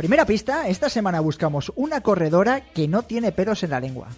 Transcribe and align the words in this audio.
Primera 0.00 0.24
pista, 0.24 0.66
esta 0.66 0.88
semana 0.88 1.20
buscamos 1.20 1.70
una 1.76 2.00
corredora 2.00 2.62
que 2.72 2.88
no 2.88 3.02
tiene 3.02 3.32
pelos 3.32 3.62
en 3.64 3.68
la 3.68 3.80
lengua. 3.80 4.08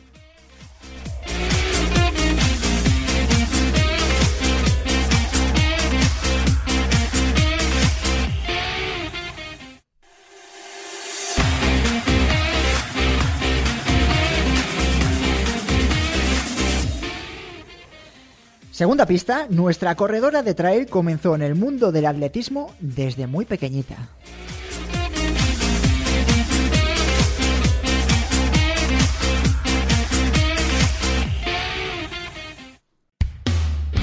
Segunda 18.71 19.07
pista, 19.07 19.49
nuestra 19.51 19.97
corredora 19.97 20.45
de 20.45 20.55
trail 20.55 20.87
comenzó 20.87 21.35
en 21.35 21.43
el 21.43 21.57
mundo 21.57 21.91
del 21.91 22.07
atletismo 22.07 22.73
desde 22.79 23.27
muy 23.27 23.47
pequeñita. 23.47 24.11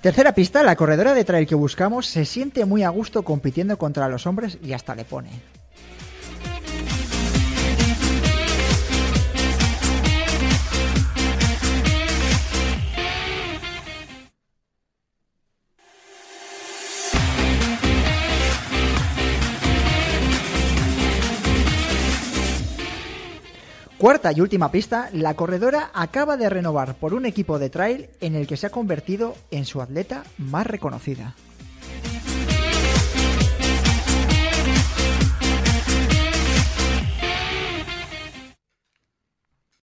Tercera 0.00 0.32
pista, 0.32 0.62
la 0.62 0.76
corredora 0.76 1.12
de 1.12 1.24
trail 1.24 1.46
que 1.46 1.54
buscamos 1.54 2.06
se 2.06 2.24
siente 2.24 2.64
muy 2.64 2.82
a 2.84 2.88
gusto 2.88 3.22
compitiendo 3.22 3.76
contra 3.76 4.08
los 4.08 4.26
hombres 4.26 4.56
y 4.62 4.72
hasta 4.72 4.94
le 4.94 5.04
pone. 5.04 5.28
Cuarta 24.00 24.32
y 24.32 24.40
última 24.40 24.72
pista, 24.72 25.10
la 25.12 25.34
corredora 25.34 25.90
acaba 25.92 26.38
de 26.38 26.48
renovar 26.48 26.94
por 26.94 27.12
un 27.12 27.26
equipo 27.26 27.58
de 27.58 27.68
trail 27.68 28.08
en 28.22 28.34
el 28.34 28.46
que 28.46 28.56
se 28.56 28.66
ha 28.66 28.70
convertido 28.70 29.34
en 29.50 29.66
su 29.66 29.82
atleta 29.82 30.24
más 30.38 30.66
reconocida. 30.66 31.34